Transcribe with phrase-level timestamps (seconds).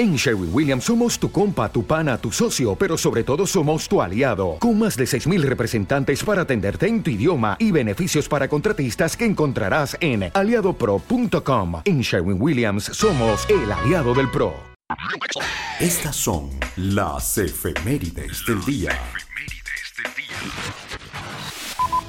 [0.00, 4.00] En Sherwin Williams somos tu compa, tu pana, tu socio, pero sobre todo somos tu
[4.00, 9.14] aliado, con más de 6.000 representantes para atenderte en tu idioma y beneficios para contratistas
[9.14, 11.82] que encontrarás en aliadopro.com.
[11.84, 14.54] En Sherwin Williams somos el aliado del PRO.
[15.78, 18.98] Estas son las efemérides del día.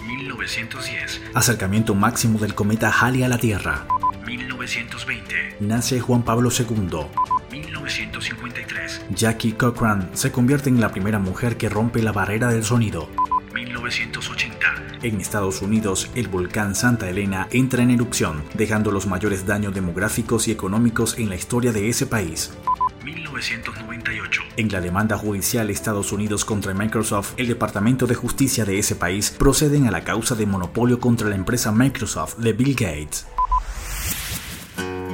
[0.07, 1.21] 1910.
[1.33, 3.85] Acercamiento máximo del cometa Halley a la Tierra.
[4.25, 5.57] 1920.
[5.59, 7.40] Nace Juan Pablo II.
[7.51, 9.01] 1953.
[9.13, 13.09] Jackie Cochran se convierte en la primera mujer que rompe la barrera del sonido.
[13.53, 14.57] 1980.
[15.03, 20.47] En Estados Unidos, el volcán Santa Elena entra en erupción, dejando los mayores daños demográficos
[20.47, 22.51] y económicos en la historia de ese país.
[23.03, 24.41] 1998.
[24.57, 29.31] En la demanda judicial Estados Unidos contra Microsoft, el Departamento de Justicia de ese país
[29.31, 33.25] proceden a la causa de monopolio contra la empresa Microsoft de Bill Gates.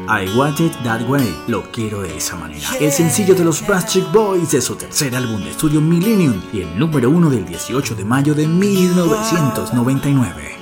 [0.09, 2.65] I Want It That Way, lo quiero de esa manera.
[2.79, 6.79] El sencillo de los Backstreet Boys de su tercer álbum de estudio Millennium y el
[6.79, 10.55] número uno del 18 de mayo de 1999.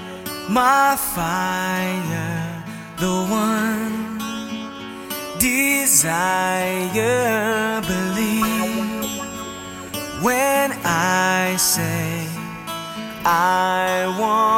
[0.49, 2.63] My fire,
[2.97, 4.17] the one
[5.39, 6.11] desire,
[7.87, 9.05] believe
[10.23, 12.27] when I say
[13.23, 14.54] I want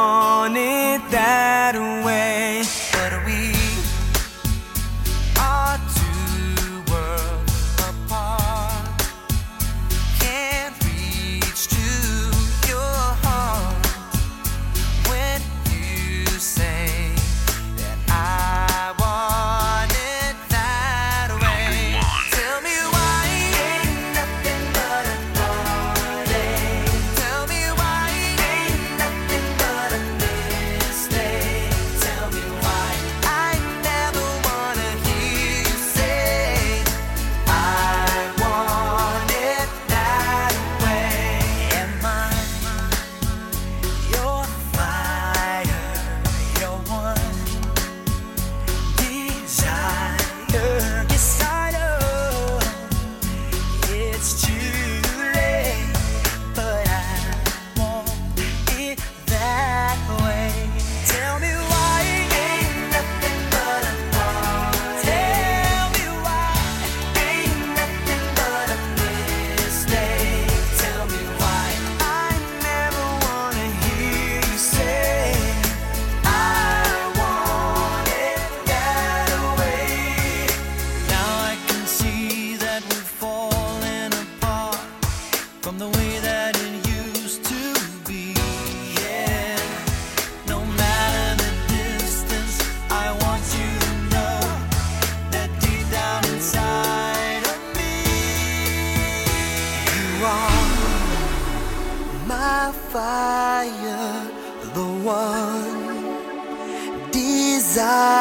[107.78, 108.17] desire.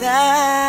[0.00, 0.59] That